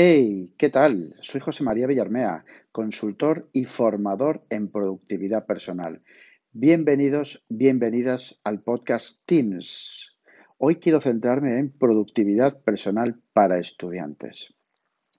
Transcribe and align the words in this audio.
Hey, 0.00 0.54
¿qué 0.56 0.68
tal? 0.68 1.16
Soy 1.22 1.40
José 1.40 1.64
María 1.64 1.88
Villarmea, 1.88 2.44
consultor 2.70 3.48
y 3.52 3.64
formador 3.64 4.46
en 4.48 4.70
productividad 4.70 5.44
personal. 5.44 6.04
Bienvenidos, 6.52 7.44
bienvenidas 7.48 8.40
al 8.44 8.62
podcast 8.62 9.26
Teams. 9.26 10.16
Hoy 10.56 10.76
quiero 10.76 11.00
centrarme 11.00 11.58
en 11.58 11.76
productividad 11.76 12.62
personal 12.62 13.20
para 13.32 13.58
estudiantes. 13.58 14.54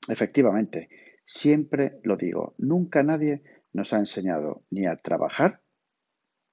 Efectivamente, 0.07 0.87
siempre 1.25 1.99
lo 2.05 2.15
digo, 2.15 2.55
nunca 2.57 3.03
nadie 3.03 3.43
nos 3.73 3.91
ha 3.91 3.97
enseñado 3.97 4.63
ni 4.69 4.85
a 4.85 4.95
trabajar 4.95 5.61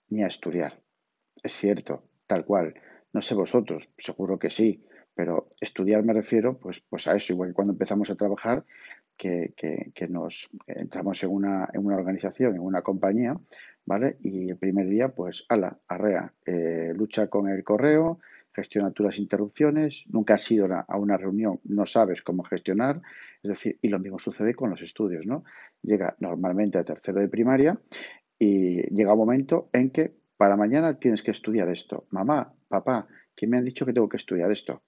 ni 0.08 0.24
a 0.24 0.26
estudiar. 0.26 0.82
Es 1.44 1.52
cierto, 1.52 2.02
tal 2.26 2.44
cual. 2.44 2.74
No 3.12 3.22
sé 3.22 3.36
vosotros, 3.36 3.88
seguro 3.96 4.40
que 4.40 4.50
sí, 4.50 4.84
pero 5.16 5.48
estudiar 5.60 6.04
me 6.04 6.12
refiero 6.12 6.58
pues, 6.58 6.82
pues 6.88 7.08
a 7.08 7.16
eso, 7.16 7.32
igual 7.32 7.48
que 7.48 7.54
cuando 7.54 7.72
empezamos 7.72 8.10
a 8.10 8.16
trabajar, 8.16 8.64
que, 9.16 9.54
nos 10.10 10.48
entramos 10.66 11.22
en 11.24 11.30
una, 11.30 11.68
en 11.72 11.84
una 11.84 11.96
organización, 11.96 12.54
en 12.54 12.60
una 12.60 12.82
compañía, 12.82 13.34
¿vale? 13.86 14.18
Y 14.20 14.50
el 14.50 14.58
primer 14.58 14.86
día, 14.88 15.08
pues, 15.08 15.46
ala, 15.48 15.78
arrea, 15.88 16.34
eh, 16.44 16.92
lucha 16.94 17.28
con 17.28 17.48
el 17.48 17.64
correo, 17.64 18.20
gestiona 18.54 18.90
tú 18.90 19.02
las 19.02 19.18
interrupciones, 19.18 20.04
nunca 20.08 20.34
has 20.34 20.50
ido 20.50 20.68
a 20.70 20.98
una 20.98 21.16
reunión, 21.16 21.60
no 21.64 21.86
sabes 21.86 22.20
cómo 22.22 22.42
gestionar, 22.42 23.00
es 23.42 23.48
decir, 23.48 23.78
y 23.80 23.88
lo 23.88 23.98
mismo 23.98 24.18
sucede 24.18 24.54
con 24.54 24.68
los 24.68 24.82
estudios, 24.82 25.26
¿no? 25.26 25.44
Llega 25.82 26.14
normalmente 26.20 26.76
a 26.78 26.84
tercero 26.84 27.20
de 27.20 27.28
primaria 27.28 27.80
y 28.38 28.82
llega 28.94 29.14
un 29.14 29.18
momento 29.18 29.70
en 29.72 29.90
que 29.90 30.14
para 30.36 30.56
mañana 30.56 30.98
tienes 30.98 31.22
que 31.22 31.30
estudiar 31.30 31.70
esto. 31.70 32.06
Mamá, 32.10 32.52
papá, 32.68 33.08
¿quién 33.34 33.50
me 33.50 33.56
han 33.56 33.64
dicho 33.64 33.86
que 33.86 33.94
tengo 33.94 34.10
que 34.10 34.18
estudiar 34.18 34.50
esto? 34.52 34.82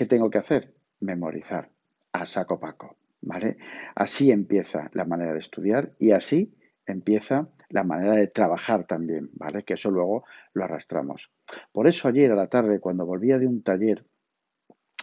¿Qué 0.00 0.06
tengo 0.06 0.30
que 0.30 0.38
hacer? 0.38 0.72
Memorizar 1.00 1.68
a 2.12 2.24
saco 2.24 2.58
paco, 2.58 2.96
¿vale? 3.20 3.58
Así 3.94 4.30
empieza 4.30 4.88
la 4.94 5.04
manera 5.04 5.34
de 5.34 5.40
estudiar 5.40 5.92
y 5.98 6.12
así 6.12 6.54
empieza 6.86 7.50
la 7.68 7.84
manera 7.84 8.14
de 8.14 8.26
trabajar 8.28 8.86
también, 8.86 9.28
¿vale? 9.34 9.62
Que 9.62 9.74
eso 9.74 9.90
luego 9.90 10.24
lo 10.54 10.64
arrastramos. 10.64 11.30
Por 11.70 11.86
eso 11.86 12.08
ayer 12.08 12.32
a 12.32 12.34
la 12.34 12.46
tarde, 12.46 12.80
cuando 12.80 13.04
volvía 13.04 13.38
de 13.38 13.46
un 13.46 13.62
taller 13.62 14.06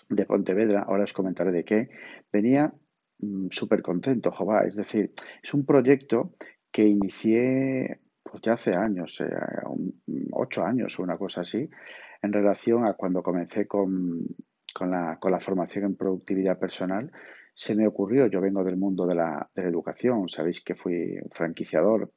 de 0.09 0.25
Pontevedra, 0.25 0.81
ahora 0.87 1.03
os 1.03 1.13
comentaré 1.13 1.51
de 1.51 1.63
qué, 1.63 1.89
venía 2.33 2.73
mm, 3.19 3.49
súper 3.51 3.83
contento, 3.83 4.31
Jová. 4.31 4.63
Es 4.65 4.75
decir, 4.75 5.13
es 5.43 5.53
un 5.53 5.63
proyecto 5.63 6.33
que 6.71 6.87
inicié 6.87 7.99
pues 8.23 8.41
ya 8.41 8.53
hace 8.53 8.75
años, 8.75 9.21
eh, 9.21 9.29
ocho 10.31 10.65
años 10.65 10.97
o 10.97 11.03
una 11.03 11.19
cosa 11.19 11.41
así, 11.41 11.69
en 12.23 12.33
relación 12.33 12.83
a 12.83 12.93
cuando 12.93 13.21
comencé 13.21 13.67
con, 13.67 14.25
con, 14.77 14.91
la, 14.91 15.17
con 15.19 15.31
la 15.31 15.39
formación 15.39 15.85
en 15.85 15.95
productividad 15.95 16.59
personal, 16.59 17.11
se 17.55 17.73
me 17.73 17.87
ocurrió, 17.87 18.27
yo 18.27 18.39
vengo 18.39 18.63
del 18.63 18.77
mundo 18.77 19.07
de 19.07 19.15
la, 19.15 19.49
de 19.55 19.63
la 19.63 19.69
educación, 19.69 20.29
sabéis 20.29 20.61
que 20.61 20.75
fui 20.75 21.17
franquiciador 21.31 22.13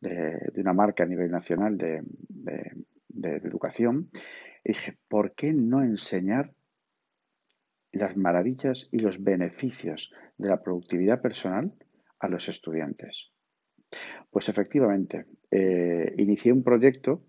de, 0.00 0.38
de, 0.54 0.60
una 0.62 0.72
marca 0.72 1.04
a 1.04 1.06
nivel 1.06 1.30
nacional 1.30 1.76
de, 1.76 2.02
de, 2.28 3.36
educación, 3.44 4.08
y 4.64 4.72
dije, 4.72 4.96
¿por 5.06 5.34
qué 5.34 5.52
no 5.52 5.82
enseñar 5.82 6.54
las 7.92 8.16
maravillas 8.16 8.88
y 8.90 9.00
los 9.00 9.22
beneficios 9.22 10.10
de 10.38 10.48
la 10.48 10.62
productividad 10.62 11.20
personal 11.20 11.74
a 12.20 12.28
los 12.28 12.48
estudiantes? 12.48 13.32
Pues 14.30 14.48
efectivamente, 14.48 15.26
eh, 15.50 16.14
inicié 16.16 16.54
un 16.54 16.62
proyecto 16.62 17.26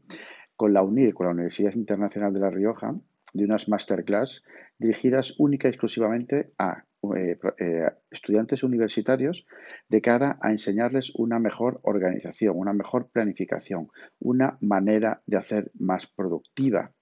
con 0.56 0.72
la 0.72 0.84
UNIR, 0.84 1.14
con 1.14 1.26
la 1.26 1.34
Universidad 1.34 1.74
Internacional 1.76 2.34
de 2.34 2.40
La 2.40 2.50
Rioja, 2.50 2.96
de 3.34 3.46
unas 3.46 3.68
masterclass 3.68 4.44
dirigidas 4.78 5.36
única 5.38 5.68
y 5.68 5.72
exclusivamente 5.72 6.52
a 6.58 6.86
eh, 7.16 7.38
eh, 7.58 7.92
estudiantes 8.12 8.64
universitarios 8.64 9.46
de 9.90 10.02
cara 10.02 10.38
a 10.42 10.52
enseñarles 10.52 11.12
una 11.16 11.38
mejor 11.38 11.82
organización, 11.84 12.58
una 12.58 12.72
mejor 12.72 13.10
planificación, 13.10 13.90
una 14.20 14.58
manera 14.62 15.22
de 15.26 15.38
hacer 15.38 15.72
más 15.78 16.08
productiva. 16.08 16.94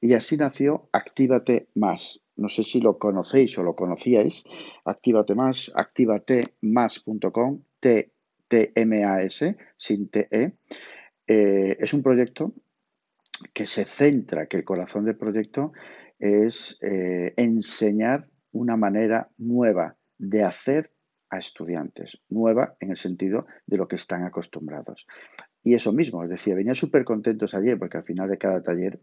Y 0.00 0.12
así 0.12 0.36
nació 0.36 0.90
Actívate 0.92 1.68
Más. 1.74 2.22
No 2.36 2.48
sé 2.48 2.64
si 2.64 2.80
lo 2.80 2.98
conocéis 2.98 3.56
o 3.56 3.62
lo 3.62 3.74
conocíais. 3.74 4.44
Actívate 4.84 5.34
Más, 5.34 5.72
activatemás.com, 5.74 7.62
T-M-A-S, 7.80 9.56
sin 9.78 10.10
T-E. 10.10 10.52
Eh, 11.26 11.76
es 11.80 11.94
un 11.94 12.02
proyecto 12.02 12.52
que 13.52 13.66
se 13.66 13.84
centra, 13.84 14.46
que 14.46 14.56
el 14.56 14.64
corazón 14.64 15.04
del 15.04 15.16
proyecto 15.16 15.72
es 16.18 16.78
eh, 16.80 17.34
enseñar 17.36 18.28
una 18.52 18.76
manera 18.76 19.30
nueva 19.36 19.96
de 20.18 20.44
hacer 20.44 20.90
a 21.30 21.38
estudiantes, 21.38 22.20
nueva 22.28 22.76
en 22.80 22.90
el 22.90 22.96
sentido 22.96 23.46
de 23.66 23.76
lo 23.76 23.88
que 23.88 23.96
están 23.96 24.22
acostumbrados. 24.22 25.06
Y 25.62 25.74
eso 25.74 25.92
mismo, 25.92 26.22
es 26.22 26.30
decir, 26.30 26.54
venía 26.54 26.74
súper 26.74 27.04
contentos 27.04 27.54
ayer 27.54 27.78
porque 27.78 27.96
al 27.96 28.04
final 28.04 28.28
de 28.28 28.38
cada 28.38 28.62
taller, 28.62 29.00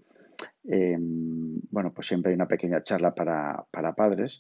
em, 0.64 1.60
bueno, 1.70 1.92
pues 1.94 2.08
siempre 2.08 2.30
hay 2.30 2.36
una 2.36 2.48
pequeña 2.48 2.84
charla 2.84 3.14
para, 3.14 3.66
padres 3.96 4.40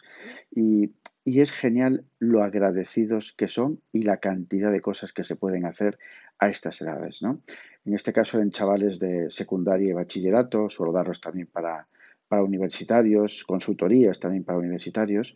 y, 0.51 0.93
y, 1.25 1.41
es 1.41 1.51
genial 1.51 2.05
lo 2.19 2.43
agradecidos 2.43 3.33
que 3.33 3.47
son 3.47 3.81
y 3.91 4.03
la 4.03 4.17
cantidad 4.17 4.71
de 4.71 4.81
cosas 4.81 5.13
que 5.13 5.23
se 5.23 5.35
pueden 5.35 5.65
hacer 5.65 5.97
a 6.41 6.49
estas 6.49 6.81
edades, 6.81 7.21
¿no? 7.21 7.41
En 7.85 7.93
este 7.93 8.11
caso 8.11 8.39
en 8.39 8.49
chavales 8.49 8.99
de 8.99 9.29
secundaria 9.29 9.89
y 9.89 9.93
bachillerato, 9.93 10.69
suelo 10.69 10.91
darlos 10.91 11.21
también 11.21 11.47
para, 11.47 11.87
para 12.27 12.43
universitarios, 12.43 13.43
consultorías 13.43 14.19
también 14.19 14.43
para 14.43 14.57
universitarios, 14.57 15.35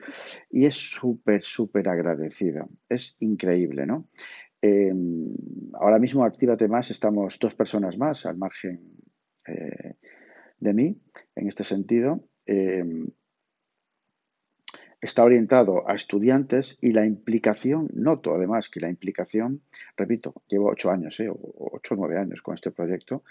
y 0.50 0.66
es 0.66 0.74
súper, 0.74 1.44
súper 1.44 1.88
agradecido. 1.90 2.68
Es 2.90 3.16
increíble, 3.20 3.86
¿no? 3.86 4.08
Em, 4.62 5.32
ahora 5.74 6.00
mismo, 6.00 6.26
Actívate 6.26 6.68
Más, 6.68 6.90
estamos 6.90 7.38
dos 7.40 7.54
personas 7.54 8.00
más 8.00 8.26
al 8.26 8.38
margen 8.38 8.82
eh, 9.48 9.94
de 10.60 10.74
mí, 10.74 10.98
en 11.36 11.48
este 11.48 11.64
sentido. 11.64 12.28
Em, 12.48 13.08
está 15.06 15.24
orientado 15.24 15.88
a 15.88 15.94
estudiantes 15.94 16.78
y 16.82 16.92
la 16.92 17.06
implicación, 17.06 17.90
noto 17.94 18.34
además 18.34 18.70
que 18.70 18.80
la 18.80 18.90
implicación, 18.90 19.62
repito, 19.96 20.34
llevo 20.48 20.70
ocho 20.70 20.90
años, 20.92 21.20
eh, 21.20 21.30
ocho 21.30 21.94
o 21.94 21.98
nueve 21.98 22.18
años 22.18 22.42
con 22.42 22.54
este 22.54 22.72
proyecto, 22.72 23.24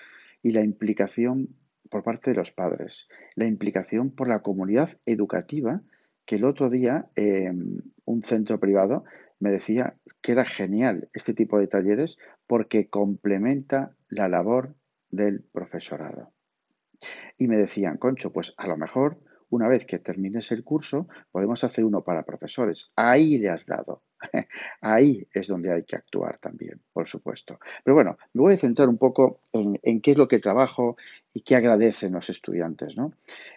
y 0.42 0.50
la 0.50 0.62
implicación 0.62 1.48
por 1.90 2.02
parte 2.02 2.30
de 2.30 2.36
los 2.36 2.52
padres, 2.52 3.08
la 3.34 3.46
implicación 3.46 4.10
por 4.10 4.28
la 4.28 4.40
comunidad 4.40 4.98
educativa, 5.06 5.82
que 6.24 6.36
el 6.36 6.44
otro 6.44 6.70
día 6.70 7.08
em, 7.16 7.80
un 8.04 8.22
centro 8.22 8.58
privado 8.58 9.04
me 9.40 9.50
decía 9.50 9.96
que 10.22 10.32
era 10.32 10.44
genial 10.44 11.08
este 11.12 11.34
tipo 11.34 11.58
de 11.58 11.66
talleres 11.66 12.18
porque 12.46 12.88
complementa 12.88 13.94
la 14.08 14.28
labor 14.28 14.74
del 15.10 15.42
profesorado. 15.42 16.32
Y 17.36 17.48
me 17.48 17.56
decían, 17.56 17.98
Concho, 17.98 18.32
pues 18.32 18.54
a 18.56 18.66
lo 18.66 18.76
mejor 18.76 19.18
una 19.50 19.68
vez 19.68 19.86
que 19.86 19.98
termines 19.98 20.50
el 20.52 20.64
curso, 20.64 21.08
podemos 21.30 21.64
hacer 21.64 21.84
uno 21.84 22.02
para 22.02 22.24
profesores. 22.24 22.90
Ahí 22.96 23.38
le 23.38 23.50
has 23.50 23.66
dado. 23.66 24.02
Ahí 24.80 25.26
es 25.32 25.48
donde 25.48 25.72
hay 25.72 25.84
que 25.84 25.96
actuar 25.96 26.38
también, 26.38 26.80
por 26.92 27.06
supuesto. 27.06 27.58
Pero 27.84 27.94
bueno, 27.94 28.16
me 28.32 28.42
voy 28.42 28.54
a 28.54 28.58
centrar 28.58 28.88
un 28.88 28.98
poco 28.98 29.40
en, 29.52 30.00
qué 30.00 30.12
es 30.12 30.16
lo 30.16 30.28
que 30.28 30.38
trabajo 30.38 30.96
y 31.32 31.40
qué 31.40 31.56
agradecen 31.56 32.12
los 32.12 32.30
estudiantes. 32.30 32.96
¿no? 32.96 33.12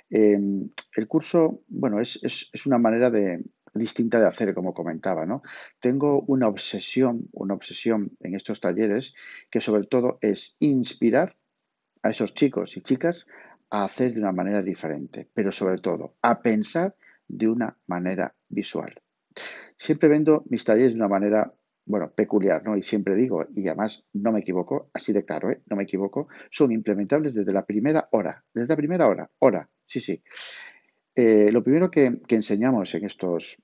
Em, 0.09 0.69
el 0.95 1.07
curso, 1.07 1.61
bueno, 1.67 1.99
es, 1.99 2.19
es, 2.21 2.65
una 2.65 2.77
manera 2.77 3.11
distinta 3.73 4.19
de 4.19 4.27
hacer, 4.27 4.53
como 4.53 4.73
comentaba, 4.73 5.25
¿no? 5.25 5.43
Tengo 5.79 6.21
una 6.27 6.47
obsesión, 6.47 7.29
una 7.31 7.53
obsesión 7.53 8.11
en 8.19 8.35
estos 8.35 8.59
talleres 8.59 9.13
que 9.49 9.61
sobre 9.61 9.85
todo 9.85 10.17
es 10.21 10.55
inspirar 10.59 11.35
a 12.03 12.09
esos 12.09 12.33
chicos 12.33 12.77
y 12.77 12.81
chicas 12.81 13.27
a 13.69 13.83
hacer 13.83 14.13
de 14.13 14.19
una 14.19 14.31
manera 14.31 14.61
diferente, 14.61 15.27
pero 15.33 15.51
sobre 15.51 15.77
todo 15.79 16.15
a 16.21 16.41
pensar 16.41 16.95
de 17.27 17.47
una 17.47 17.77
manera 17.87 18.33
visual. 18.49 19.01
Siempre 19.77 20.09
vendo 20.09 20.43
mis 20.49 20.63
talleres 20.63 20.93
de 20.93 20.99
una 20.99 21.07
manera, 21.07 21.53
bueno, 21.85 22.11
peculiar, 22.11 22.63
¿no? 22.63 22.77
Y 22.77 22.83
siempre 22.83 23.15
digo, 23.15 23.45
y 23.55 23.67
además 23.67 24.05
no 24.13 24.31
me 24.31 24.39
equivoco, 24.39 24.89
así 24.93 25.13
de 25.13 25.25
claro, 25.25 25.51
¿eh? 25.51 25.61
No 25.67 25.75
me 25.75 25.83
equivoco, 25.83 26.27
son 26.49 26.71
implementables 26.71 27.33
desde 27.33 27.53
la 27.53 27.65
primera 27.65 28.07
hora, 28.11 28.43
desde 28.53 28.69
la 28.69 28.75
primera 28.77 29.07
hora, 29.07 29.29
hora, 29.39 29.69
sí, 29.85 29.99
sí. 29.99 30.23
Eh, 31.15 31.51
lo 31.51 31.63
primero 31.63 31.91
que, 31.91 32.19
que, 32.27 32.35
enseñamos 32.35 32.93
en 32.95 33.05
estos, 33.05 33.61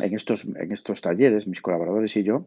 en, 0.00 0.14
estos, 0.14 0.44
en 0.44 0.72
estos 0.72 1.00
talleres, 1.00 1.46
mis 1.46 1.60
colaboradores 1.60 2.16
y 2.16 2.22
yo, 2.22 2.46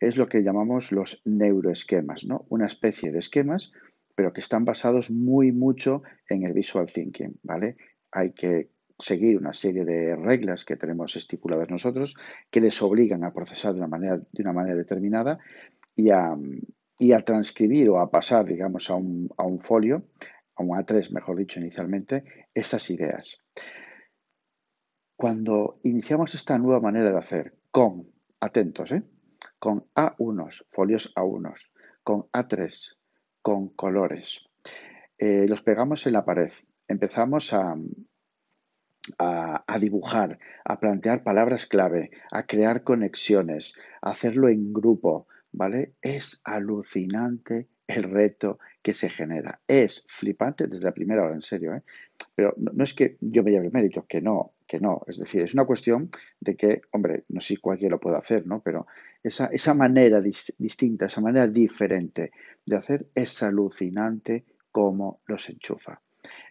es 0.00 0.16
lo 0.16 0.28
que 0.28 0.42
llamamos 0.42 0.92
los 0.92 1.22
neuroesquemas, 1.24 2.24
¿no? 2.24 2.44
Una 2.48 2.66
especie 2.66 3.12
de 3.12 3.18
esquemas 3.18 3.72
pero 4.16 4.32
que 4.32 4.40
están 4.40 4.64
basados 4.64 5.10
muy 5.10 5.52
mucho 5.52 6.02
en 6.28 6.44
el 6.44 6.54
visual 6.54 6.90
thinking, 6.92 7.38
¿vale? 7.42 7.76
Hay 8.10 8.32
que 8.32 8.70
seguir 8.98 9.36
una 9.36 9.52
serie 9.52 9.84
de 9.84 10.16
reglas 10.16 10.64
que 10.64 10.76
tenemos 10.76 11.16
estipuladas 11.16 11.68
nosotros 11.68 12.16
que 12.50 12.62
les 12.62 12.80
obligan 12.80 13.24
a 13.24 13.32
procesar 13.34 13.74
de 13.74 13.80
una 13.80 13.88
manera, 13.88 14.16
de 14.16 14.42
una 14.42 14.54
manera 14.54 14.74
determinada 14.74 15.38
y 15.94 16.10
a, 16.10 16.34
y 16.98 17.12
a 17.12 17.20
transcribir 17.20 17.90
o 17.90 18.00
a 18.00 18.10
pasar, 18.10 18.46
digamos, 18.46 18.88
a 18.88 18.94
un, 18.94 19.28
a 19.36 19.44
un 19.44 19.60
folio, 19.60 20.08
a 20.56 20.62
un 20.62 20.70
A3, 20.70 21.12
mejor 21.12 21.36
dicho, 21.36 21.60
inicialmente, 21.60 22.24
esas 22.54 22.88
ideas. 22.90 23.44
Cuando 25.14 25.78
iniciamos 25.82 26.34
esta 26.34 26.58
nueva 26.58 26.80
manera 26.80 27.10
de 27.10 27.18
hacer 27.18 27.54
con, 27.70 28.10
atentos, 28.40 28.92
¿eh? 28.92 29.02
con 29.58 29.86
A1, 29.94 30.64
folios 30.70 31.12
A1, 31.14 31.52
con 32.02 32.22
A3, 32.32 32.96
con 33.46 33.68
colores, 33.68 34.44
eh, 35.18 35.46
los 35.46 35.62
pegamos 35.62 36.04
en 36.08 36.14
la 36.14 36.24
pared, 36.24 36.50
empezamos 36.88 37.52
a, 37.52 37.76
a, 39.20 39.78
dibujar, 39.78 40.40
a 40.64 40.80
plantear 40.80 41.22
palabras 41.22 41.66
clave, 41.66 42.10
a 42.32 42.46
crear 42.46 42.82
conexiones, 42.82 43.74
a 44.02 44.10
hacerlo 44.10 44.48
en 44.48 44.72
grupo, 44.72 45.28
¿vale? 45.52 45.94
Es 46.02 46.40
alucinante 46.42 47.68
el 47.86 48.02
reto 48.04 48.58
que 48.82 48.92
se 48.92 49.08
genera. 49.08 49.60
Es 49.66 50.04
flipante 50.08 50.66
desde 50.66 50.84
la 50.84 50.92
primera 50.92 51.24
hora, 51.24 51.34
en 51.34 51.42
serio, 51.42 51.74
¿eh? 51.74 51.82
Pero 52.34 52.54
no, 52.56 52.84
es 52.84 52.94
que 52.94 53.16
yo 53.20 53.42
me 53.42 53.50
lleve 53.50 53.66
el 53.66 53.72
mérito, 53.72 54.06
que 54.06 54.20
no, 54.20 54.52
que 54.66 54.80
no. 54.80 55.02
Es 55.06 55.18
decir, 55.18 55.42
es 55.42 55.54
una 55.54 55.64
cuestión 55.64 56.10
de 56.40 56.56
que, 56.56 56.82
hombre, 56.92 57.24
no 57.28 57.40
sé 57.40 57.48
si 57.48 57.56
cualquiera 57.56 57.94
lo 57.94 58.00
puede 58.00 58.16
hacer, 58.16 58.46
¿no? 58.46 58.60
Pero 58.60 58.86
esa, 59.22 59.46
esa 59.46 59.74
manera 59.74 60.20
distinta, 60.20 61.06
esa 61.06 61.20
manera 61.20 61.46
diferente 61.46 62.32
de 62.64 62.76
hacer 62.76 63.06
es 63.14 63.42
alucinante 63.42 64.44
como 64.70 65.20
los 65.26 65.48
enchufa. 65.48 66.00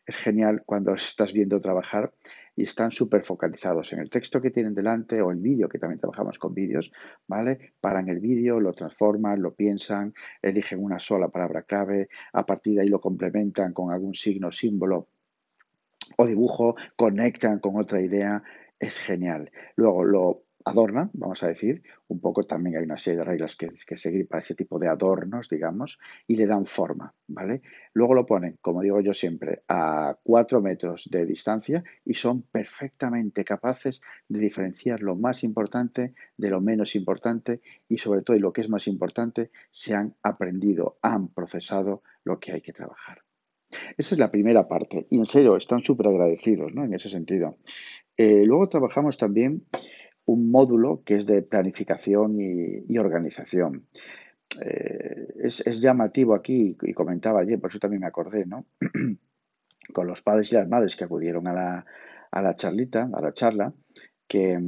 Es 0.06 0.16
genial 0.16 0.64
cuando 0.66 0.94
estás 0.94 1.34
viendo 1.34 1.60
trabajar 1.60 2.14
y 2.56 2.64
están 2.64 2.92
súper 2.92 3.24
focalizados 3.24 3.92
en 3.94 4.00
el 4.00 4.10
texto 4.10 4.42
que 4.42 4.52
tienen 4.52 4.74
delante 4.74 5.22
o 5.22 5.32
el 5.32 5.40
vídeo, 5.40 5.68
que 5.68 5.80
también 5.80 6.00
trabajamos 6.00 6.40
con 6.40 6.54
vídeos, 6.54 6.92
¿vale? 7.28 7.74
Paran 7.82 8.10
el 8.10 8.20
vídeo, 8.20 8.60
lo 8.60 8.74
transforman, 8.74 9.42
lo 9.42 9.54
piensan, 9.54 10.14
eligen 10.42 10.84
una 10.84 11.00
sola 11.00 11.30
palabra 11.30 11.64
clave, 11.64 12.08
a 12.34 12.46
partir 12.46 12.76
de 12.76 12.82
ahí 12.82 12.88
lo 12.88 13.02
complementan 13.02 13.74
con 13.74 13.92
algún 13.92 14.16
signo, 14.16 14.52
símbolo 14.52 15.10
o 16.18 16.26
dibujo, 16.26 16.76
conectan 16.96 17.60
con 17.60 17.78
otra 17.78 18.02
idea, 18.02 18.44
es 18.80 19.00
genial. 19.00 19.52
Luego 19.76 20.04
lo 20.04 20.45
adornan, 20.66 21.12
vamos 21.14 21.44
a 21.44 21.48
decir, 21.48 21.84
un 22.08 22.20
poco 22.20 22.44
también 22.44 22.78
hay 22.78 22.84
una 22.84 22.98
serie 22.98 23.20
de 23.20 23.26
reglas 23.26 23.56
que, 23.56 23.70
que 23.88 23.98
seguir 23.98 24.28
para 24.28 24.40
ese 24.40 24.56
tipo 24.56 24.80
de 24.80 24.88
adornos, 24.88 25.48
digamos, 25.48 26.00
y 26.28 26.36
le 26.36 26.48
dan 26.48 26.66
forma, 26.66 27.14
¿vale? 27.28 27.62
Luego 27.94 28.16
lo 28.16 28.26
ponen, 28.26 28.58
como 28.62 28.82
digo 28.82 29.00
yo 29.00 29.14
siempre, 29.14 29.62
a 29.68 30.18
cuatro 30.24 30.62
metros 30.62 31.08
de 31.12 31.26
distancia 31.26 31.84
y 32.04 32.16
son 32.16 32.42
perfectamente 32.42 33.46
capaces 33.46 34.02
de 34.28 34.40
diferenciar 34.40 35.02
lo 35.02 35.16
más 35.16 35.44
importante 35.44 36.14
de 36.36 36.50
lo 36.50 36.62
menos 36.62 36.96
importante 36.96 37.62
y 37.88 38.00
sobre 38.00 38.24
todo, 38.24 38.36
y 38.36 38.40
lo 38.40 38.52
que 38.52 38.62
es 38.62 38.70
más 38.70 38.88
importante, 38.88 39.52
se 39.72 39.94
han 39.94 40.16
aprendido, 40.24 40.98
han 41.02 41.28
procesado 41.28 42.02
lo 42.24 42.40
que 42.40 42.54
hay 42.54 42.62
que 42.62 42.74
trabajar. 42.74 43.22
Esa 43.98 44.16
es 44.16 44.20
la 44.20 44.32
primera 44.32 44.68
parte. 44.68 45.08
Y 45.10 45.18
en 45.18 45.26
serio, 45.26 45.58
están 45.58 45.84
súper 45.84 46.08
agradecidos 46.08 46.74
¿no? 46.74 46.84
en 46.84 46.94
ese 46.94 47.10
sentido. 47.10 47.58
Eh, 48.18 48.44
luego 48.46 48.70
trabajamos 48.70 49.18
también 49.18 49.66
un 50.26 50.52
módulo 50.52 51.04
que 51.06 51.16
es 51.16 51.26
de 51.26 51.42
planificación 51.42 52.38
y, 52.40 52.98
organización. 52.98 53.88
Eh, 54.64 55.28
es, 55.44 55.82
llamativo 55.82 56.34
aquí, 56.34 56.78
y 56.82 56.94
comentaba 56.94 57.42
ayer, 57.42 57.60
por 57.60 57.70
eso 57.70 57.80
también 57.80 58.02
me 58.02 58.08
acordé, 58.08 58.46
¿no? 58.46 58.66
con 59.94 60.08
los 60.08 60.22
padres 60.22 60.52
y 60.52 60.56
las 60.56 60.68
madres 60.68 60.96
que 60.96 61.04
acudieron 61.04 61.48
a 61.48 61.54
la, 61.54 61.86
a 62.32 62.42
la 62.42 62.56
charlita, 62.56 63.10
a 63.14 63.22
la 63.22 63.34
charla, 63.34 63.74
que, 64.28 64.60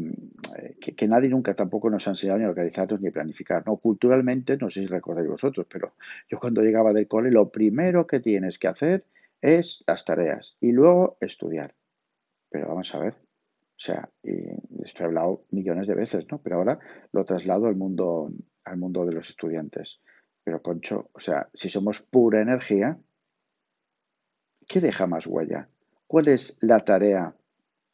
que, 0.80 1.07
nadie 1.07 1.30
nunca 1.30 1.56
tampoco 1.56 1.89
nos 1.89 2.07
ha 2.07 2.12
enseñado 2.12 2.39
ni 2.39 2.45
a 2.45 2.50
organizarnos 2.50 3.01
ni 3.01 3.07
a 3.07 3.12
planificar. 3.12 3.65
No, 3.65 3.77
culturalmente, 3.77 4.57
no 4.57 4.69
sé 4.69 4.81
si 4.81 4.88
recordáis 4.88 5.27
vosotros, 5.27 5.65
pero 5.69 5.94
yo 6.30 6.39
cuando 6.39 6.62
llegaba 6.62 6.94
del 6.94 7.07
cole, 7.07 7.31
lo 7.31 7.50
primero 7.50 8.06
que 8.06 8.19
tienes 8.19 8.59
que 8.59 8.68
hacer 8.68 9.06
es 9.42 9.83
las 9.88 10.06
tareas 10.06 10.57
y 10.59 10.71
luego 10.71 11.18
estudiar. 11.21 11.74
Pero 12.50 12.68
vamos 12.68 12.94
a 12.94 13.00
ver, 13.00 13.15
o 13.77 13.79
sea, 13.79 14.09
y 14.24 14.31
esto 14.83 15.03
he 15.03 15.06
hablado 15.06 15.45
millones 15.51 15.85
de 15.85 15.94
veces, 15.94 16.25
¿no? 16.31 16.41
Pero 16.41 16.56
ahora 16.56 16.79
lo 17.12 17.25
traslado 17.25 17.68
al 17.68 17.75
mundo, 17.75 18.31
al 18.63 18.77
mundo 18.77 19.06
de 19.06 19.13
los 19.13 19.29
estudiantes. 19.29 20.01
Pero, 20.44 20.63
Concho, 20.63 21.12
o 21.13 21.19
sea, 21.19 21.50
si 21.53 21.69
somos 21.69 22.01
pura 22.01 22.41
energía, 22.41 23.00
¿qué 24.68 24.81
deja 24.81 25.06
más 25.06 25.27
huella? 25.27 25.69
¿Cuál 26.07 26.29
es 26.29 26.57
la 26.59 26.85
tarea 26.85 27.35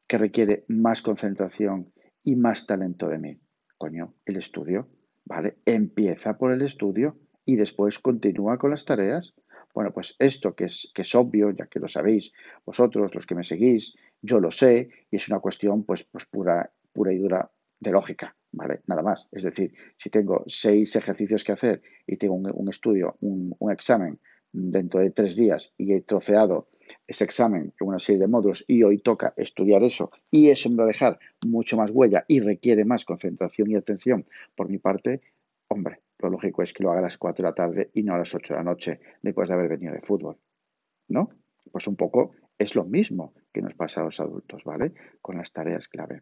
que 0.07 0.17
requiere 0.17 0.63
más 0.69 1.01
concentración 1.01 1.91
y 2.23 2.37
más 2.37 2.65
talento 2.65 3.09
de 3.09 3.19
mí? 3.19 3.41
Coño, 3.77 4.13
el 4.25 4.37
estudio, 4.37 4.87
¿vale? 5.25 5.57
Empieza 5.65 6.37
por 6.37 6.53
el 6.53 6.61
estudio 6.61 7.19
y 7.43 7.57
después 7.57 7.99
continúa 7.99 8.57
con 8.57 8.71
las 8.71 8.85
tareas. 8.85 9.33
Bueno, 9.73 9.91
pues 9.91 10.15
esto 10.19 10.55
que 10.55 10.65
es, 10.65 10.91
que 10.93 11.01
es 11.01 11.15
obvio, 11.15 11.51
ya 11.51 11.65
que 11.65 11.79
lo 11.79 11.87
sabéis 11.87 12.31
vosotros, 12.65 13.15
los 13.15 13.25
que 13.25 13.35
me 13.35 13.43
seguís, 13.43 13.95
yo 14.21 14.39
lo 14.39 14.51
sé, 14.51 14.89
y 15.09 15.15
es 15.15 15.27
una 15.29 15.39
cuestión 15.39 15.83
pues, 15.83 16.03
pues 16.03 16.25
pura, 16.25 16.71
pura 16.91 17.11
y 17.11 17.17
dura 17.17 17.49
de 17.79 17.91
lógica, 17.91 18.35
¿vale? 18.51 18.81
Nada 18.87 19.01
más. 19.01 19.29
Es 19.31 19.43
decir, 19.43 19.73
si 19.97 20.09
tengo 20.09 20.43
seis 20.47 20.95
ejercicios 20.95 21.43
que 21.43 21.51
hacer 21.51 21.81
y 22.07 22.17
tengo 22.17 22.35
un, 22.35 22.69
estudio, 22.69 23.17
un, 23.21 23.55
examen 23.71 24.19
dentro 24.51 24.99
de 24.99 25.11
tres 25.11 25.35
días 25.35 25.73
y 25.77 25.93
he 25.93 26.01
troceado 26.01 26.69
ese 27.07 27.23
examen 27.23 27.73
en 27.79 27.87
una 27.87 27.99
serie 27.99 28.19
de 28.19 28.27
módulos 28.27 28.63
y 28.67 28.83
hoy 28.83 28.99
toca 28.99 29.33
estudiar 29.37 29.83
eso 29.83 30.11
y 30.29 30.49
eso 30.49 30.69
me 30.69 30.77
va 30.77 30.83
a 30.83 30.87
dejar 30.87 31.19
mucho 31.45 31.77
más 31.77 31.91
huella 31.91 32.25
y 32.27 32.39
requiere 32.41 32.85
más 32.85 33.05
concentración 33.05 33.71
y 33.71 33.75
atención 33.75 34.25
por 34.55 34.69
mi 34.69 34.77
parte, 34.77 35.21
hombre, 35.69 36.02
lo 36.23 36.31
lógico 36.31 36.63
es 36.63 36.73
que 36.73 36.83
lo 36.83 36.91
haga 36.91 36.99
a 36.99 37.03
las 37.03 37.17
4 37.17 37.43
de 37.43 37.49
la 37.49 37.55
tarde 37.55 37.89
y 37.93 38.03
no 38.03 38.13
a 38.13 38.17
las 38.17 38.33
8 38.33 38.53
de 38.53 38.57
la 38.57 38.63
noche 38.63 38.99
después 39.21 39.49
de 39.49 39.55
haber 39.55 39.69
venido 39.69 39.93
de 39.93 40.01
fútbol. 40.01 40.37
¿No? 41.07 41.29
Pues 41.71 41.87
un 41.87 41.95
poco 41.95 42.31
es 42.57 42.75
lo 42.75 42.85
mismo 42.85 43.33
que 43.51 43.61
nos 43.61 43.73
pasa 43.73 44.01
a 44.01 44.05
los 44.05 44.19
adultos, 44.19 44.63
¿vale? 44.63 44.93
Con 45.21 45.37
las 45.37 45.51
tareas 45.51 45.87
clave. 45.87 46.21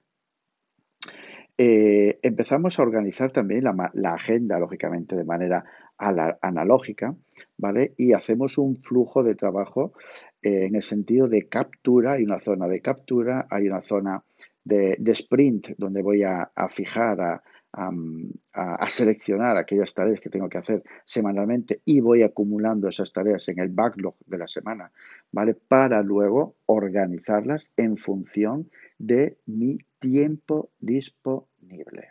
Eh, 1.57 2.19
empezamos 2.24 2.80
a 2.80 2.81
organizar 2.81 3.31
también 3.31 3.63
la, 3.63 4.13
agenda, 4.13 4.57
lógicamente, 4.57 5.15
de 5.15 5.24
manera 5.24 5.63
analógica, 5.98 7.15
¿vale? 7.57 7.94
Y 7.97 8.13
hacemos 8.13 8.57
un 8.57 8.77
flujo 8.77 9.24
de 9.24 9.36
trabajo 9.36 9.94
eh, 10.42 10.65
en 10.65 10.75
el 10.75 10.81
sentido 10.81 11.27
de 11.27 11.47
captura, 11.47 12.13
hay 12.13 12.24
una 12.24 12.39
zona 12.39 12.68
de 12.68 12.81
captura, 12.81 13.45
hay 13.50 13.68
una 13.68 13.83
zona 13.83 14.24
de, 14.63 14.97
sprint 15.07 15.75
donde 15.77 16.01
voy 16.01 16.24
a 16.24 16.50
fijar, 16.69 17.21
a, 17.21 17.44
a, 17.73 18.89
seleccionar 18.89 19.57
aquellas 19.57 19.94
tareas 19.94 20.19
que 20.19 20.29
tengo 20.29 20.50
que 20.50 20.57
hacer 20.57 20.83
semanalmente 21.06 21.81
y 21.85 22.01
voy 22.01 22.23
acumulando 22.23 22.89
esas 22.89 23.13
tareas 23.13 23.47
en 23.50 23.59
el 23.59 23.69
backlog 23.69 24.15
de 24.25 24.38
la 24.38 24.47
semana, 24.47 24.91
¿vale? 25.31 25.53
Para 25.53 26.01
luego 26.03 26.56
organizarlas 26.65 27.71
en 27.77 27.95
función 27.95 28.69
de 28.97 29.38
mi 29.45 29.77
tiempo 30.00 30.71
disponible, 30.79 32.09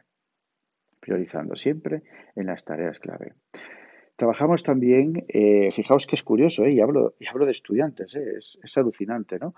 priorizando 1.00 1.56
siempre 1.56 2.02
en 2.34 2.46
las 2.46 2.64
tareas 2.64 2.98
clave. 2.98 3.34
Trabajamos 4.16 4.62
también, 4.62 5.24
eh, 5.28 5.70
fijaos 5.70 6.06
que 6.06 6.14
es 6.14 6.22
curioso, 6.22 6.64
¿eh? 6.64 6.72
y, 6.72 6.80
hablo, 6.80 7.14
y 7.18 7.26
hablo 7.26 7.46
de 7.46 7.52
estudiantes, 7.52 8.14
¿eh? 8.16 8.36
es, 8.36 8.58
es, 8.62 8.76
alucinante, 8.76 9.38
¿no? 9.38 9.54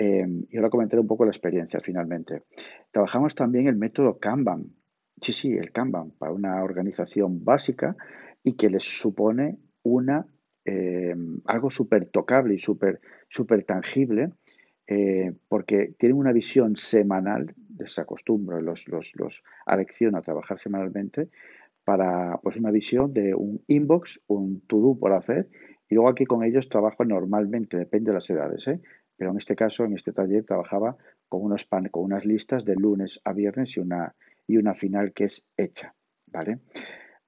y 0.00 0.56
ahora 0.56 0.70
comentaré 0.70 1.00
un 1.00 1.08
poco 1.08 1.24
la 1.24 1.32
experiencia 1.32 1.80
finalmente. 1.80 2.44
Trabajamos 2.92 3.34
también 3.34 3.66
el 3.66 3.74
método 3.74 4.20
Kanban, 4.20 4.77
Sí, 5.20 5.32
sí, 5.32 5.52
el 5.52 5.72
Kanban 5.72 6.12
para 6.12 6.32
una 6.32 6.62
organización 6.62 7.44
básica 7.44 7.96
y 8.42 8.56
que 8.56 8.70
les 8.70 8.84
supone 8.84 9.58
una 9.82 10.26
eh, 10.64 11.14
algo 11.46 11.70
súper 11.70 12.06
tocable 12.06 12.54
y 12.54 12.58
súper 12.58 13.00
super 13.28 13.64
tangible 13.64 14.32
eh, 14.86 15.32
porque 15.48 15.94
tienen 15.98 16.18
una 16.18 16.32
visión 16.32 16.76
semanal, 16.76 17.54
les 17.78 17.98
acostumbro, 17.98 18.60
los, 18.60 18.88
los, 18.88 19.12
los 19.16 19.42
alecciono 19.66 20.18
a 20.18 20.22
trabajar 20.22 20.58
semanalmente 20.58 21.28
para 21.84 22.38
pues 22.42 22.56
una 22.56 22.70
visión 22.70 23.12
de 23.12 23.34
un 23.34 23.62
inbox, 23.66 24.20
un 24.26 24.60
to-do 24.66 24.98
por 24.98 25.12
hacer 25.12 25.48
y 25.88 25.94
luego 25.94 26.10
aquí 26.10 26.24
con 26.24 26.42
ellos 26.42 26.68
trabajo 26.68 27.04
normalmente, 27.04 27.76
depende 27.76 28.10
de 28.10 28.14
las 28.14 28.30
edades, 28.30 28.66
¿eh? 28.68 28.80
pero 29.16 29.32
en 29.32 29.38
este 29.38 29.56
caso, 29.56 29.84
en 29.84 29.94
este 29.94 30.12
taller, 30.12 30.44
trabajaba 30.44 30.96
con, 31.28 31.42
unos 31.42 31.64
pan, 31.64 31.88
con 31.90 32.04
unas 32.04 32.24
listas 32.24 32.64
de 32.64 32.76
lunes 32.76 33.20
a 33.24 33.32
viernes 33.32 33.76
y 33.76 33.80
una, 33.80 34.14
y 34.48 34.56
una 34.56 34.74
final 34.74 35.12
que 35.12 35.24
es 35.24 35.46
hecha, 35.56 35.94
¿vale? 36.26 36.58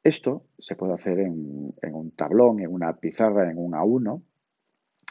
Esto 0.03 0.47
se 0.59 0.75
puede 0.75 0.95
hacer 0.95 1.21
en, 1.21 1.75
un 1.93 2.11
tablón, 2.17 2.61
en 2.61 2.73
una 2.73 2.97
pizarra, 2.97 3.50
en 3.50 3.59
un 3.59 3.73
A1, 3.73 4.23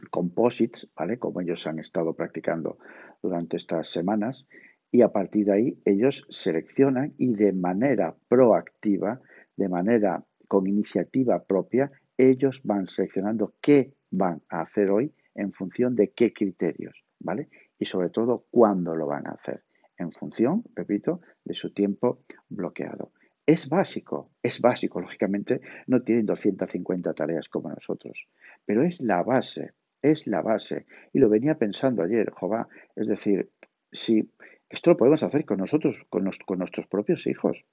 composites, 0.10 0.89
¿vale? 0.96 1.20
Como 1.20 1.39
ellos 1.39 1.68
han 1.68 1.78
estado 1.78 2.13
practicando 2.16 2.80
durante 3.22 3.58
estas 3.58 3.89
semanas, 3.89 4.48
y 4.92 5.04
a 5.04 5.10
partir 5.10 5.46
de 5.46 5.54
ahí 5.54 5.82
ellos 5.86 6.25
seleccionan 6.30 7.13
y 7.20 7.36
de 7.36 7.54
manera 7.54 8.16
proactiva, 8.28 9.22
de 9.56 9.70
manera 9.70 10.25
con 10.48 10.66
iniciativa 10.66 11.44
propia, 11.44 11.92
ellos 12.18 12.62
van 12.63 12.88
seleccionando 12.88 13.54
qué 13.62 13.94
van 14.10 14.42
a 14.50 14.62
hacer 14.62 14.89
hoy 14.89 15.13
en 15.36 15.54
función 15.54 15.94
de 15.94 16.12
qué 16.12 16.34
criterios, 16.34 17.06
¿vale? 17.20 17.50
Y 17.78 17.86
sobre 17.86 18.10
todo 18.10 18.48
cuándo 18.50 18.96
lo 18.96 19.06
van 19.06 19.28
a 19.28 19.34
hacer 19.34 19.63
en 20.00 20.12
función, 20.12 20.63
repito, 20.75 21.22
de 21.44 21.53
su 21.53 21.74
tiempo 21.74 22.24
bloqueado. 22.50 23.12
Es 23.46 23.68
básico, 23.68 24.32
es 24.44 24.62
básico, 24.62 25.01
lógicamente 25.01 25.62
no 25.88 26.01
tienen 26.03 26.25
250 26.25 27.13
tareas 27.13 27.50
como 27.50 27.70
nosotros, 27.70 28.27
pero 28.65 28.84
es 28.84 29.01
la 29.01 29.24
base, 29.24 29.74
es 30.01 30.27
la 30.27 30.41
base. 30.41 30.86
Y 31.13 31.20
lo 31.20 31.29
venía 31.29 31.56
pensando 31.56 32.03
ayer, 32.03 32.29
Jova, 32.32 32.68
es 32.96 33.08
decir, 33.08 33.50
si 33.91 34.32
Esto 34.70 34.91
lo 34.91 34.98
podemos 34.98 35.24
hacer 35.24 35.46
con 35.46 35.58
nosotros, 35.58 36.06
con, 36.10 36.24
nuestros 36.24 36.88
propios 36.88 37.25
hijos. 37.25 37.65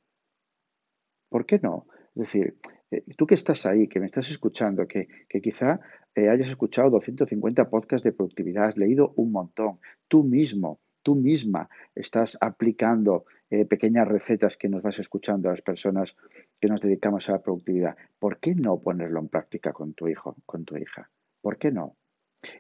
¿Por 1.29 1.45
qué 1.45 1.59
no? 1.59 1.87
Es 2.15 2.23
decir, 2.23 2.57
eh, 2.91 3.05
tú 3.19 3.27
que 3.27 3.35
estás 3.35 3.67
ahí, 3.67 3.87
que 3.87 4.01
me 4.01 4.07
estás 4.07 4.31
escuchando, 4.31 4.87
que, 4.87 5.09
quizá 5.43 5.81
eh, 6.15 6.31
hayas 6.31 6.49
escuchado 6.49 6.89
250 6.89 7.69
podcasts 7.69 8.03
de 8.03 8.13
productividad, 8.13 8.69
has 8.69 8.79
leído 8.79 9.13
un 9.17 9.31
montón, 9.31 9.79
tú 10.09 10.25
mismo, 10.25 10.81
tú 11.07 11.15
misma 11.15 11.69
estás 11.95 12.37
aplicando 12.41 13.27
eh, 13.49 13.65
pequeñas 13.65 14.09
recetas 14.09 14.57
que 14.57 14.69
nos 14.69 14.83
vas 14.83 14.99
escuchando 14.99 15.49
a 15.49 15.53
las 15.53 15.63
personas 15.63 16.17
que 16.61 16.67
nos 16.67 16.81
dedicamos 16.81 17.29
a 17.29 17.35
la 17.35 17.43
productividad. 17.43 17.97
¿Por 18.19 18.41
qué 18.41 18.57
no 18.57 18.81
ponerlo 18.81 19.21
en 19.21 19.29
práctica 19.29 19.73
con 19.73 19.95
tu 19.95 20.09
hijo, 20.09 20.35
con 20.47 20.65
tu 20.65 20.77
hija? 20.77 21.09
¿Por 21.41 21.59
qué 21.59 21.71
no? 21.71 21.95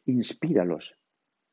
Inspíralos, 0.04 0.94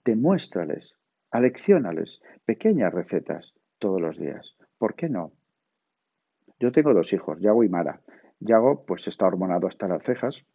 demuéstrales, 0.05 0.99
aleccionales 1.31 2.21
pequeñas 2.45 2.93
recetas 2.93 3.55
todos 3.79 3.99
los 3.99 4.19
días. 4.19 4.55
¿Por 4.77 4.93
qué 4.93 5.09
no? 5.09 5.31
Yo 6.59 6.71
tengo 6.71 6.93
dos 6.93 7.11
hijos, 7.11 7.39
Yago 7.41 7.63
y 7.63 7.69
Mara. 7.69 8.01
Yago, 8.39 8.85
pues 8.85 9.07
está 9.07 9.25
hormonado 9.25 9.65
hasta 9.65 9.87
las 9.87 10.05
cejas, 10.05 10.45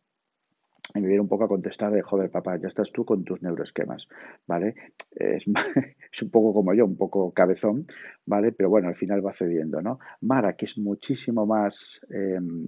y 0.95 1.01
me 1.01 1.09
viene 1.09 1.21
un 1.21 1.29
poco 1.29 1.45
a 1.45 1.49
contestar 1.49 1.93
de, 1.93 2.03
joder, 2.03 2.31
papá, 2.31 2.57
ya 2.57 2.69
estás 2.69 2.91
tú 2.93 3.05
con 3.05 3.25
tus 3.25 3.43
neuroesquemas, 3.43 4.09
¿vale? 4.47 4.75
Es, 5.11 5.47
un 6.23 6.31
poco 6.31 6.53
como 6.55 6.75
yo, 6.75 6.85
un 6.85 6.97
poco 6.97 7.33
cabezón, 7.33 7.87
¿vale? 8.25 8.53
Pero 8.53 8.71
bueno, 8.71 8.89
al 8.89 8.97
final 8.97 9.25
va 9.25 9.33
cediendo, 9.33 9.83
¿no? 9.83 9.99
Mara, 10.23 10.55
que 10.55 10.65
es 10.65 10.79
muchísimo 10.79 11.47
más, 11.47 12.01
em, 12.11 12.67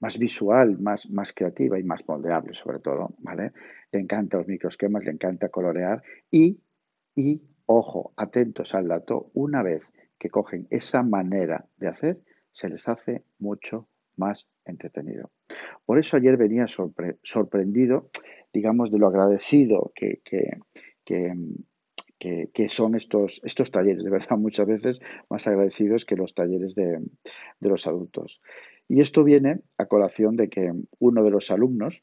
más 0.00 0.18
visual, 0.18 0.78
más, 0.78 1.10
más 1.10 1.32
creativa 1.32 1.78
y 1.78 1.82
más 1.82 2.06
moldeable, 2.06 2.54
sobre 2.54 2.78
todo, 2.78 3.14
¿vale? 3.18 3.52
Le 3.90 4.00
encantan 4.00 4.40
los 4.40 4.48
microesquemas, 4.48 5.04
le 5.04 5.12
encanta 5.12 5.48
colorear 5.48 6.02
y, 6.30 6.60
y, 7.14 7.42
ojo, 7.66 8.12
atentos 8.16 8.74
al 8.74 8.88
dato, 8.88 9.30
una 9.34 9.62
vez 9.62 9.84
que 10.18 10.30
cogen 10.30 10.66
esa 10.70 11.02
manera 11.02 11.66
de 11.78 11.88
hacer, 11.88 12.20
se 12.52 12.68
les 12.68 12.88
hace 12.88 13.24
mucho 13.38 13.88
más 14.16 14.48
entretenido. 14.64 15.30
Por 15.84 15.98
eso 15.98 16.16
ayer 16.16 16.36
venía 16.36 16.66
sorprendido, 17.22 18.08
digamos, 18.52 18.90
de 18.90 18.98
lo 18.98 19.08
agradecido 19.08 19.92
que, 19.94 20.20
que, 20.24 20.58
son 22.68 22.94
estos, 22.94 23.40
estos 23.44 23.70
talleres, 23.70 24.04
de 24.04 24.10
verdad, 24.10 24.36
muchas 24.36 24.66
veces 24.66 25.00
más 25.28 25.46
agradecidos 25.46 26.04
que 26.04 26.16
los 26.16 26.34
talleres 26.34 26.74
de, 26.74 27.00
los 27.60 27.86
adultos. 27.86 28.40
Y 28.88 29.00
esto 29.00 29.24
viene 29.24 29.60
a 29.78 29.86
colación 29.86 30.36
de 30.36 30.48
que 30.48 30.72
uno 30.98 31.24
de 31.24 31.30
los 31.30 31.50
alumnos 31.50 32.02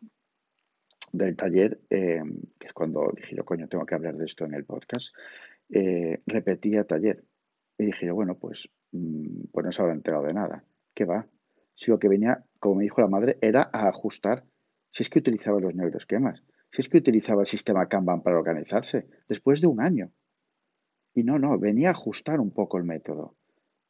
del 1.12 1.36
taller, 1.36 1.80
eh, 1.90 2.22
que 2.60 2.68
es 2.68 2.74
cuando 2.74 3.12
dije 3.16 3.36
yo, 3.36 3.46
coño, 3.46 3.68
tengo 3.68 3.86
que 3.86 3.96
hablar 3.96 4.16
de 4.16 4.26
esto 4.26 4.46
en 4.46 4.54
el 4.54 4.66
podcast, 4.66 5.16
eh, 5.70 6.22
repetía 6.26 6.84
taller. 6.84 7.24
Y 7.78 7.86
dije 7.86 8.08
yo, 8.08 8.16
bueno, 8.16 8.38
pues, 8.38 8.70
mm, 8.92 9.46
pues 9.52 9.66
no 9.66 9.72
se 9.72 9.82
habrá 9.82 9.94
enterado 9.94 10.24
de 10.24 10.34
nada. 10.34 10.64
¿Qué 10.94 11.06
va? 11.06 11.28
si 11.80 11.92
lo 11.92 11.98
que 11.98 12.10
venía, 12.10 12.44
como 12.60 12.76
me 12.76 12.84
dijo 12.84 13.02
la 13.02 13.08
madre, 13.08 13.38
era 13.42 13.70
a 13.74 13.88
ajustar. 13.88 14.44
Si 14.92 15.04
es 15.04 15.10
que 15.10 15.20
utilizaba 15.20 15.60
los 15.60 15.76
neuroesquemas, 15.76 16.44
si 16.72 16.82
es 16.82 16.90
que 16.90 16.98
utilizaba 16.98 17.42
el 17.42 17.48
sistema 17.48 17.88
Kanban 17.88 18.22
para 18.22 18.38
organizarse, 18.38 19.08
después 19.28 19.62
de 19.62 19.68
un 19.68 19.82
año. 19.82 20.12
Y 21.14 21.24
no, 21.24 21.40
no, 21.40 21.58
venía 21.58 21.90
a 21.90 21.92
ajustar 21.92 22.40
un 22.40 22.52
poco 22.52 22.78
el 22.78 22.84
método. 22.84 23.36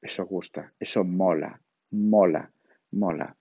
Eso 0.01 0.25
gusta, 0.25 0.73
eso 0.79 1.03
mola, 1.03 1.61
mola, 1.91 2.51
mola. 2.91 3.35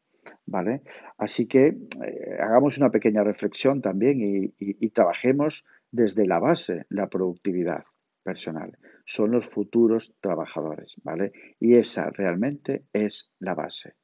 ¿Vale? 0.45 0.83
Así 1.17 1.47
que 1.47 1.67
eh, 1.67 2.39
hagamos 2.41 2.77
una 2.79 2.91
pequeña 2.91 3.23
reflexión 3.23 3.81
también 3.81 4.21
y, 4.21 4.55
y 4.59 4.91
trabajemos 4.91 5.65
desde 5.91 6.27
la 6.27 6.39
base 6.39 6.85
la 6.91 7.09
productividad 7.09 7.85
personal. 8.23 8.77
Son 9.07 9.31
los 9.31 9.47
futuros 9.47 10.13
trabajadores, 10.21 10.97
¿vale? 11.03 11.33
Y 11.61 11.77
esa 11.77 12.11
realmente 12.11 12.85
es 12.93 13.31
la 13.39 13.55
base 13.55 13.95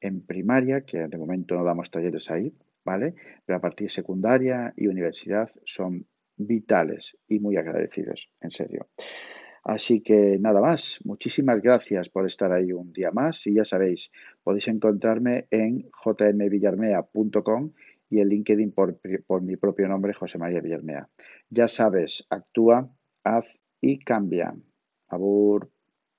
en 0.00 0.20
primaria, 0.20 0.82
que 0.82 1.06
de 1.08 1.18
momento 1.18 1.54
no 1.56 1.64
damos 1.64 1.90
talleres 1.90 2.30
ahí, 2.30 2.52
¿vale? 2.84 3.14
Pero 3.44 3.58
a 3.58 3.60
partir 3.60 3.86
de 3.86 3.94
secundaria 3.94 4.72
y 4.76 4.86
universidad 4.86 5.48
son 5.64 6.06
vitales 6.36 7.16
y 7.28 7.38
muy 7.40 7.56
agradecidos, 7.56 8.30
en 8.40 8.50
serio. 8.50 8.88
Así 9.64 10.00
que 10.00 10.38
nada 10.38 10.60
más, 10.60 11.00
muchísimas 11.04 11.60
gracias 11.60 12.08
por 12.08 12.24
estar 12.24 12.52
ahí 12.52 12.72
un 12.72 12.92
día 12.92 13.10
más 13.10 13.46
y 13.48 13.54
ya 13.54 13.64
sabéis, 13.64 14.12
podéis 14.44 14.68
encontrarme 14.68 15.48
en 15.50 15.90
jmvillarmea.com 15.90 17.72
y 18.08 18.20
en 18.20 18.28
LinkedIn 18.28 18.70
por, 18.70 19.00
por 19.26 19.42
mi 19.42 19.56
propio 19.56 19.88
nombre, 19.88 20.14
José 20.14 20.38
María 20.38 20.60
Villarmea. 20.60 21.08
Ya 21.50 21.66
sabes, 21.66 22.24
actúa, 22.30 22.88
haz 23.24 23.58
y 23.80 23.98
cambia. 23.98 24.54
Abur. 25.08 25.75